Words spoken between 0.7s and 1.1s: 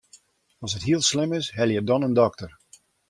it hiel